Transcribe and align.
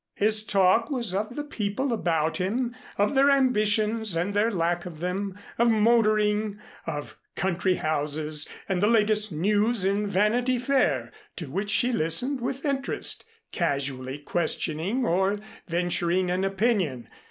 His 0.15 0.43
talk 0.43 0.89
was 0.89 1.13
of 1.13 1.35
the 1.35 1.43
people 1.43 1.93
about 1.93 2.39
them, 2.39 2.75
of 2.97 3.13
their 3.13 3.29
ambitions 3.29 4.15
and 4.15 4.33
their 4.33 4.49
lack 4.49 4.87
of 4.87 4.97
them, 4.97 5.37
of 5.59 5.69
motoring, 5.69 6.59
of 6.87 7.19
country 7.35 7.75
houses 7.75 8.49
and 8.67 8.81
the 8.81 8.87
latest 8.87 9.31
news 9.31 9.85
in 9.85 10.07
Vanity 10.07 10.57
Fair, 10.57 11.11
to 11.35 11.51
which 11.51 11.69
she 11.69 11.91
listened 11.93 12.41
with 12.41 12.65
interest, 12.65 13.25
casually 13.51 14.17
questioning 14.17 15.05
or 15.05 15.37
venturing 15.67 16.31
an 16.31 16.43
opinion. 16.45 17.07